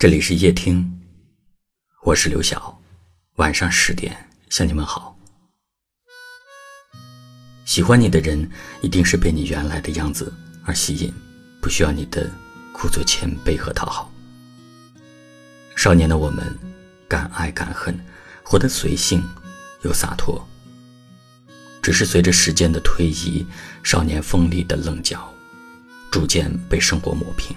[0.00, 0.98] 这里是夜听，
[2.04, 2.80] 我是刘晓。
[3.36, 4.16] 晚上十点
[4.48, 5.14] 向你们好。
[7.66, 8.50] 喜欢你的人
[8.80, 10.32] 一定是被你原来的样子
[10.64, 11.12] 而吸引，
[11.60, 12.30] 不需要你的
[12.72, 14.10] 故作谦卑和讨好。
[15.76, 16.58] 少年的我们，
[17.06, 17.94] 敢爱敢恨，
[18.42, 19.22] 活得随性
[19.82, 20.42] 又洒脱。
[21.82, 23.46] 只是随着时间的推移，
[23.82, 25.30] 少年锋利的棱角
[26.10, 27.54] 逐渐被生活磨平。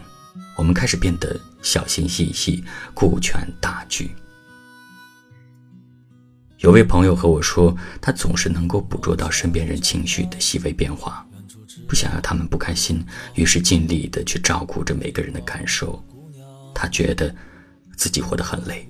[0.57, 4.11] 我们开始变得小心翼翼、顾全大局。
[6.59, 11.25] 有位朋友和我说，他总是能够捕捉到身边人情绪的细微变化，
[11.87, 13.03] 不想要他们不开心，
[13.33, 16.01] 于是尽力的去照顾着每个人的感受。
[16.73, 17.33] 他觉得
[17.97, 18.87] 自己活得很累。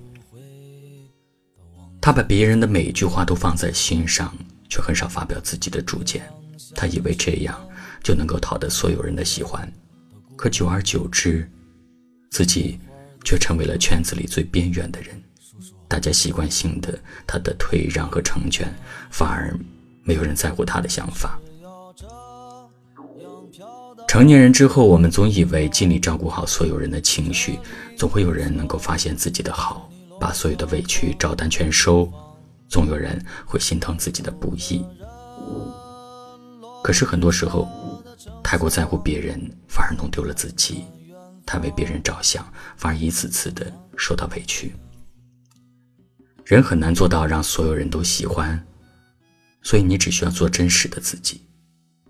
[2.00, 4.32] 他把别人的每一句话都放在心上，
[4.68, 6.28] 却很少发表自己的主见。
[6.74, 7.58] 他以为这样
[8.02, 9.70] 就能够讨得所有人的喜欢，
[10.36, 11.50] 可久而久之。
[12.34, 12.80] 自己
[13.22, 15.22] 却成为了圈子里最边缘的人，
[15.86, 16.98] 大家习惯性的
[17.28, 18.66] 他的退让和成全，
[19.08, 19.56] 反而
[20.02, 21.38] 没有人在乎他的想法。
[24.08, 27.56] 成年人之后，我们总以为尽力照顾好所有人的情绪，
[27.96, 32.12] 总会有人能够发现自己的好，把所有的委屈照单全收，
[32.68, 34.84] 总有人会心疼自己的不易。
[36.82, 37.68] 可是很多时候，
[38.42, 40.82] 太过在乎别人，反而弄丢了自己。
[41.54, 44.74] 他为别人着想，反而一次次的受到委屈。
[46.44, 48.66] 人很难做到让所有人都喜欢，
[49.62, 51.46] 所以你只需要做真实的自己，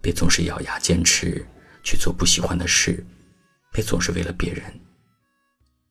[0.01, 1.47] 别总是咬牙坚持
[1.83, 3.05] 去做不喜欢的事，
[3.71, 4.81] 别总是为了别人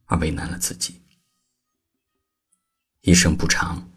[0.05, 0.99] 而为难了自己。
[3.01, 3.87] 一生不长，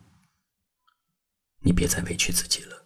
[1.61, 2.86] 你别再委屈自己了。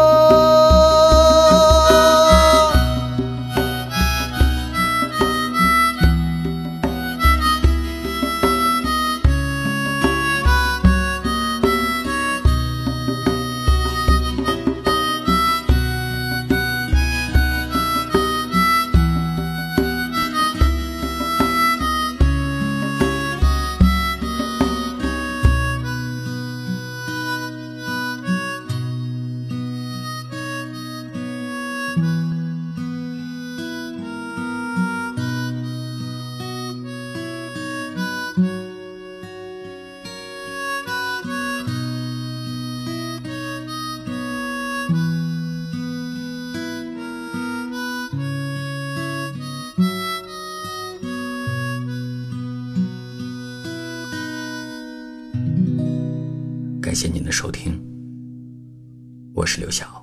[56.91, 57.81] 感谢您的收听，
[59.33, 60.00] 我是刘晓。